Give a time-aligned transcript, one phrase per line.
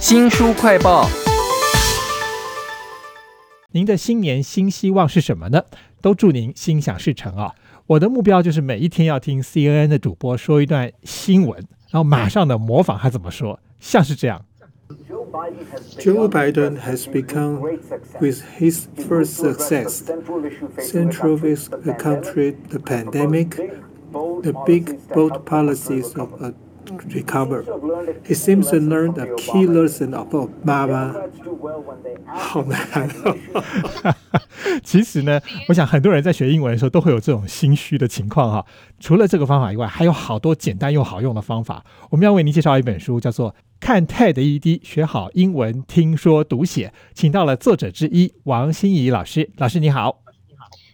[0.00, 1.08] 新书快报。
[3.72, 5.64] 您的新年新希望是什么呢？
[6.00, 7.52] 都祝您心想事成啊！
[7.86, 11.58] 我的目标就是每一天要听 CNN 的主播说一段新闻，
[11.90, 14.44] 然后马上的模仿他怎么说，像是这样。
[15.98, 17.60] Joe Biden has become,
[18.20, 20.04] with his first success,
[20.78, 23.50] central with the country, the pandemic,
[24.42, 26.54] the big, bold policies of a
[27.06, 27.64] recover.
[28.24, 31.14] He seems to learn a key lesson about Mama.
[32.26, 33.34] 好难哦！
[34.84, 38.66] 其实呢，我想很多人在学英文的时候都会有这种心虚的情况哈。
[39.00, 41.84] 除了这个方法以外，还有好多简单又好用的方法。
[42.10, 49.50] 我们要为您介绍一本书，叫做《看 TED ED 学好英文听说读写》，请到了作者之一王心怡老师。
[49.56, 50.22] 老师你好。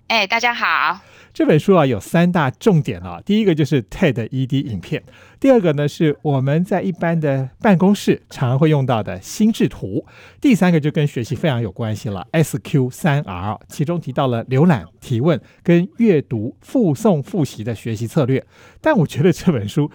[0.09, 1.01] 哎，大家好。
[1.35, 5.03] 这本书啊有三大重点啊，第一个就是 TED ED 影片，
[5.41, 10.07] 第二个呢是我们在一般的办公室常常会用到的心智图，
[10.41, 18.47] 第三个就跟学习非常有关系了，SQ 三 R，其中提到了浏览、提问跟阅读、复诵、复习的学习策略。
[18.81, 19.91] 但我觉得这本书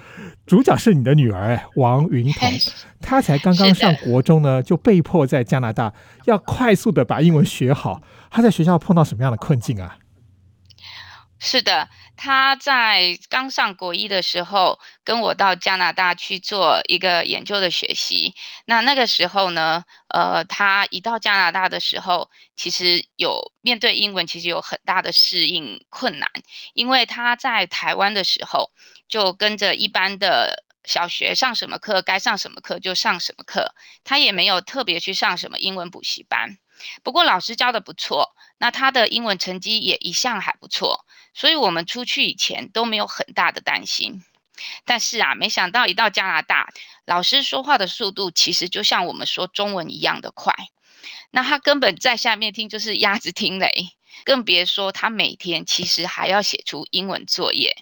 [0.46, 2.50] 主角是你的女儿哎，王云彤，
[3.00, 5.94] 她才刚刚上国中呢，就被迫在加拿大
[6.26, 9.99] 要快速的把英文学好，她在学校碰到什么样的困境啊？
[11.42, 11.88] 是的，
[12.18, 18.36] 他在刚上国一的时候，跟我到加拿大去做一个研究的学习。
[18.66, 26.30] 那那个时候呢，呃，他一到加拿大的时候，其实有面对英文，其实有很大的适应困难，
[26.74, 28.72] 因为他在台湾的时候，
[29.08, 33.74] 就跟着一般的小学上什么课，该上什么课就上什么课，
[34.04, 36.58] 他也没有特别去上什么英文补习班。
[37.04, 44.24] 不过老师教的不错，那他的英文成绩也一向还不错，所以我们出去以前都没有很大的担心。
[44.84, 46.74] 但是啊，没想到一到加拿大，
[47.06, 50.54] 老师说话的速度其实就像我们说中文一样的快，
[51.32, 53.92] 那他根本在下面听就是鸭子听雷，
[54.26, 57.78] 更别说他每天其实还要写出英文作业，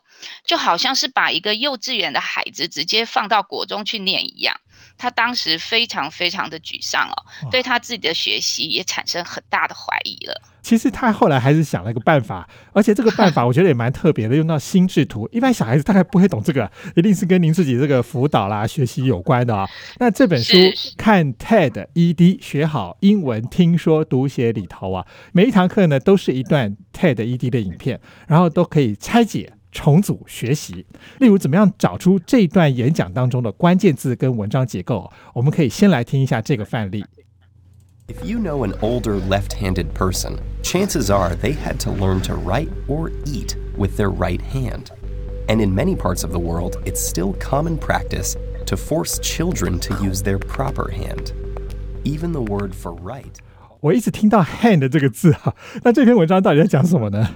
[0.46, 4.62] 就好像是把一个幼稚园的孩子直接放到国中去念一样。
[4.98, 10.42] 他当时非常非常的沮丧哦，对他自己的学习也产生很大的怀疑了。
[10.62, 15.30] 其实他后来还是想了一个办法，而且这个办法我觉得也蛮特别的，用到心智图。
[15.32, 19.66] 一般小孩子大概不会懂这个，一定是跟您自己这个辅导啦、学习有关的啊、
[20.00, 20.58] 那这本书
[20.98, 29.54] 看 TED ED 学好英文听说读写里头啊，每一堂课呢都是一段 TED ED 的影片，然后都可以拆解。
[29.77, 30.87] 重组学习，
[31.19, 37.05] 例如怎么样找出这一段演讲当中的关键字跟文章结构，我们可以先来听一下这个范例。
[38.09, 42.35] If you know an older left handed person, chances are they had to learn to
[42.35, 44.91] write or eat with their right hand.
[45.49, 49.95] And in many parts of the world, it's still common practice to force children to
[50.05, 51.33] use their proper hand.
[52.05, 53.33] Even the word for right.
[53.81, 57.29] 我一直听到 hand 这个字哈、啊，那这篇文章到底在讲什么呢？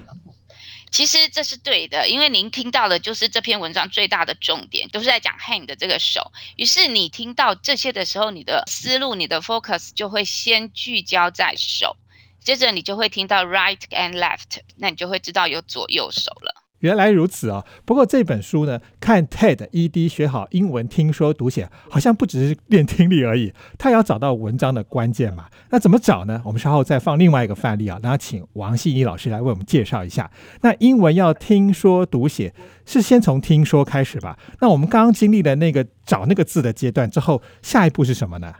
[0.92, 6.30] 其实这是对的，因为您听到的就是这篇文章最大的重点，都是在讲 hand 的这个手。
[6.56, 11.96] 于是你听到这些的时候，你的思路、你的 focus 就会先聚焦在手，
[12.44, 16.51] 接着你就会听到 right and left，那你就会知道有左右手了。
[16.82, 17.64] 原来如此啊！
[17.84, 25.46] 不过这本书呢，看 TED ED 学好英文听说读写，好像不只是练听力而已，它也要找到文章的关键嘛。
[25.70, 26.42] 那怎么找呢？
[26.44, 30.30] 我们稍后再放另外一个范例啊，然后请王信一老师来为我们介绍一下。
[30.62, 32.52] 那英文要听说读写，
[32.84, 34.38] 是先从听说开始吧？
[34.60, 38.52] 那我们刚刚经历了那个找那个字的阶段之后，下一步是什么呢？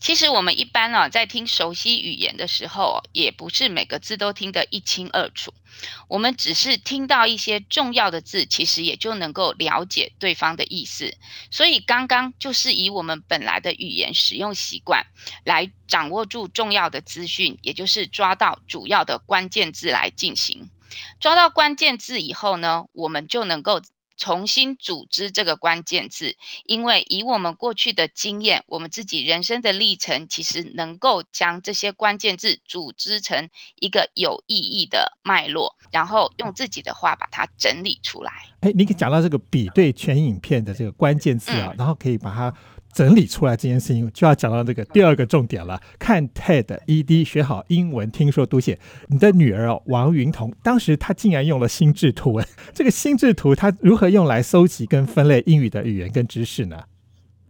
[0.00, 5.52] 其实我们一般啊，在听熟悉语言的时候，也不是每个字都听得一清二楚。
[6.08, 11.14] 我们只是听到一些重要的字，其实也就能够了解对方的意思。
[11.50, 15.06] 所以刚刚就是以我们本来的语言使用习惯
[15.44, 20.70] 来掌握住重要的资讯，也就是抓到主要的关键字来进行。
[21.20, 23.82] 抓到关键字以后呢，我们就能够。
[24.18, 26.36] 重新组织这个关键字，
[26.66, 33.48] 因为以我们过去的经验，我们自己人生的历程，其实能够将这些关键字组织成
[33.80, 38.32] 一个有意义的脉络，然后用自己的话把它整理出来。
[38.60, 42.52] 哎，你讲到这个比对全影片的这个关键字啊，嗯、然后可以把它。
[42.92, 45.80] 整理出来这件事情，就要讲到这个第二个重点了。
[45.98, 48.78] 看 TED ED 学好英文听说读写。
[49.08, 52.40] 你的女儿哦，王云彤，当时她竟然用了心智图。
[52.74, 56.84] 这个心智图它如何用来搜集跟分类英语的语言跟知识呢？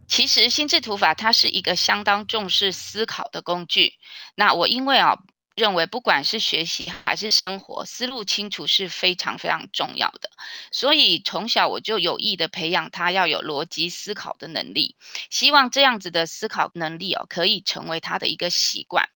[0.07, 3.93] 其实心智图法它是一个相当重视思考的工具。
[4.35, 5.19] 那我因为啊。
[5.59, 10.31] 认为，不管是学习还是生活，思路清楚是非常非常重要的。
[10.71, 14.95] 所以从小我就有意的培养他要有逻辑思考的能力，
[15.31, 19.09] 希望这样子的思考能力哦，可以成为他的一个习惯。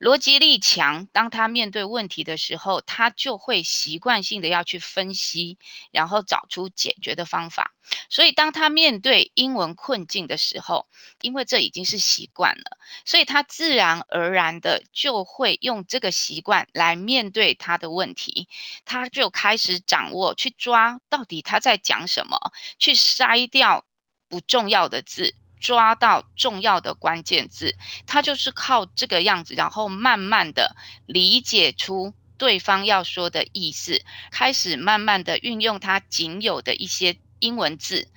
[0.00, 5.58] 逻辑力强，当他面对问题的时候，他就会习惯性的要去分析，
[5.90, 7.74] 然后找出解决的方法。
[8.08, 10.86] 所以当他面对英文困境的时候，
[11.20, 18.46] 因为这已经是习惯了，所以他自然而然的就会用这个习惯来面对他的问题。
[18.84, 23.84] 他就开始掌握去抓到底他在讲什么，去筛掉
[24.28, 25.34] 不重要的字。
[25.60, 27.74] 抓到重要的关键字，
[28.06, 34.00] 他就是靠这个样子，然后慢慢的理解出对方要说的意思，
[34.30, 38.08] 开始慢慢的运用他仅有的一些英文字，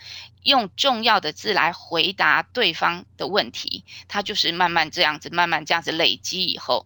[0.44, 3.86] 用重要的字来回答对方的问题。
[4.08, 6.86] 他就是慢慢这样子，慢慢这样子累积以后，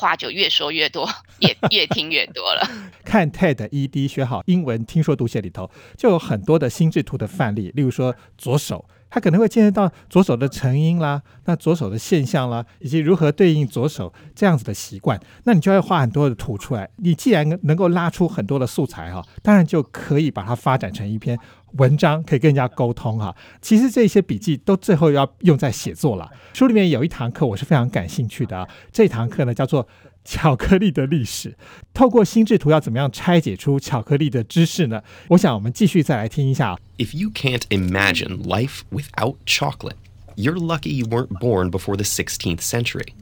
[0.00, 1.06] 话就越说越多，
[1.40, 2.66] 也越听越多了。
[3.04, 8.88] 看 TED ED 学好英文听说读写里头，就有很多的心智图的范例，例如说左手。
[9.10, 16.88] 他可能会见识到左手的成因啦，那左手的现象啦，以及如何对应左手这样子的习惯，那你就要画很多的图出来。
[16.96, 21.38] 你既然能够拉出很多的素材哈，当然就可以把它发展成一篇
[21.72, 23.34] 文章，可以跟人家沟通哈。
[23.60, 26.30] 其实这些笔记都最后要用在写作了。
[26.54, 29.86] 书里面有一堂课我是非常感兴趣的，这堂课呢叫做。
[30.23, 31.55] 巧克力的历史，
[31.93, 35.03] 透过心智图要怎么样拆解出巧克力的知识呢？
[35.29, 36.79] 我想我们继续再来听一下。
[36.97, 39.97] If you can't imagine life without chocolate,
[40.35, 43.13] you're lucky you weren't born before the 16th century.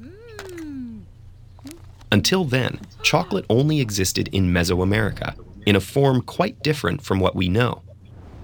[2.10, 5.34] Until then, chocolate only existed in Mesoamerica,
[5.66, 7.82] in a form quite different from what we know.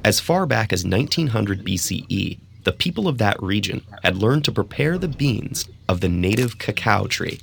[0.03, 4.97] As far back as 1900 BCE, the people of that region had learned to prepare
[4.97, 7.39] the beans of the native cacao tree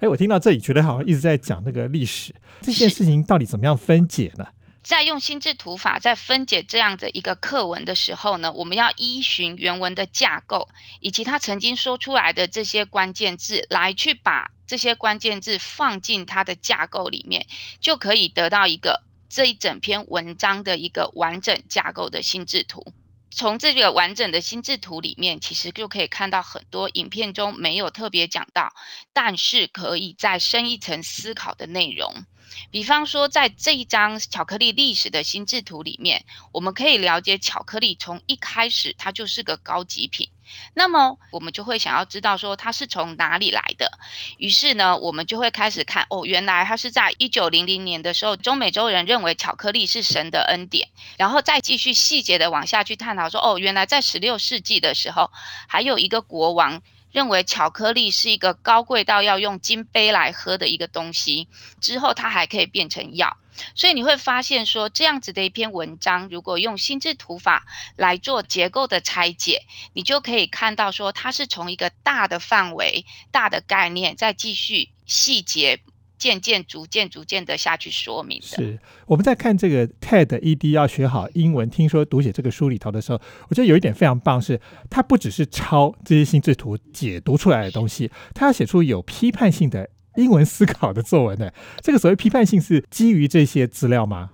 [0.00, 4.46] 哎，我听到这里，觉得好像一直在讲那个历史，这件事情到底怎么样分解呢？
[4.82, 10.68] 在用心智图法在分解这样的一个课文的时候呢，我们要依循原文的架构，
[11.00, 17.46] 以及他曾经说出来的这些关键字，来去把这些关键字放进它的架构里面，
[17.78, 22.82] 就可以得到一个这一整篇文章的一个完整架构的心智图。
[23.30, 28.72] 从这个完整的心智图里面，其实就可以看到很多影片中没有特别讲到，
[29.12, 32.26] 但是可以再深一层思考的内容。
[32.70, 40.28] 比方说，在这一张巧克力历史的心智图里面，我们可以了解巧克力从一开始它就是个高级品。
[40.74, 43.98] 那么我们就会想要知道说它是从哪里来的。
[44.36, 55.30] 于是呢，我们就会开始看哦，原来它是在一九零零年的时候，中美洲人认为巧克力是神的恩典，然后再继续细节的往下去探讨说哦，原来在十六世纪的时候，
[55.68, 56.82] 还有一个国王。
[57.12, 61.48] 认为巧克力是一个高贵到要用金杯来喝的一个东西，
[61.80, 63.36] 之后它还可以变成药，
[63.74, 67.66] 所以你会发现说这样子的一篇文章，如果用心智图法
[67.96, 69.62] 来做结构的拆解，
[69.92, 75.80] 你就可以看到说它是从一个大的范围、大的概念，再继续细节。
[76.20, 78.46] 渐渐、逐渐、逐渐的下去说明的。
[78.46, 91.50] 是我们在看这个 TED ED 要学好英文听说读写这个书里头的时候，我觉得有一点非常棒，是它不只是抄这些心智图解读出来的东西，它要写出有批判性的英文思考的作文呢。
[91.82, 94.30] 这个所谓批判性是基于这些资料吗？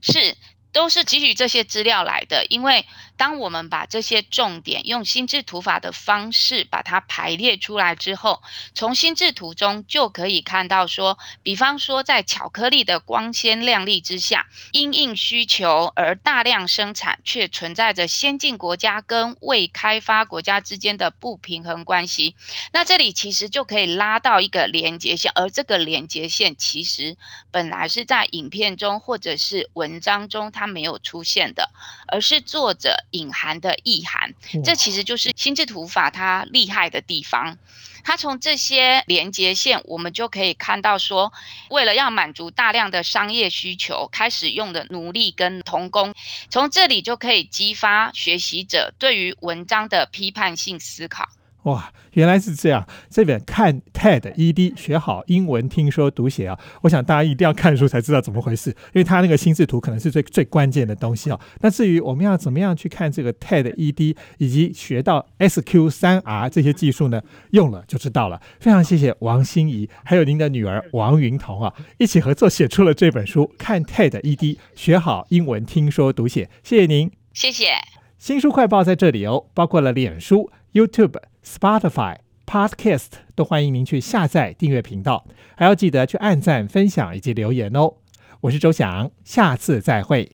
[0.00, 0.36] 是。
[0.72, 2.84] 都是基于这些资料来的，因为
[3.16, 8.42] 当我们把这些重点用心智图法的方式把它排列出来之后，
[8.74, 22.36] 从心智图中就可以看到说，比方说在巧克力的光鲜亮丽之下，因应需求而大量生产，却存在着先进国家跟未开发国家之间的不平衡关系。
[22.72, 27.16] 那这里其实就可以拉到一个连接线，而这个连接线其实
[27.50, 30.66] 本来是在影片中或者是文章中它。
[30.66, 31.70] 没有出现的，
[32.08, 34.34] 而是作者隐含的意涵。
[34.64, 37.58] 这其实就是心智图法它厉害的地方。
[38.04, 41.32] 它从这些连接线，我们就可以看到说，
[41.70, 46.14] 为了要满足大量的商业需求，开始用的奴隶跟童工，
[46.48, 51.28] 从这里就可以激发学习者对于文章的批判性思考。
[51.66, 52.86] 哇，原来是这样！
[53.10, 61.40] 这本看 TED ED 学好英文听说读写啊，我想大家一定要看书才知道怎么回事，因为它那个心智图可能是最最关键的东西啊。
[61.62, 67.20] 那至于我们要怎么样去看这个 TED ED，以及学到 SQ 三 R 这些技术呢？
[67.50, 68.40] 用了就知道了。
[68.60, 76.44] 非常谢谢王心怡，还有您的女儿王云彤啊，一起合作写出了这本书《看 TED ED 学好英文听说读写》。
[76.62, 77.72] 谢谢您，谢谢。
[78.18, 81.16] 新书快报在这里哦，包括了脸书、YouTube。
[81.46, 85.24] Spotify、Podcast 都欢迎您去下载订阅频道，
[85.54, 87.94] 还要记得去按赞、分享以及留言哦。
[88.40, 90.24] 我是周翔，下次再会。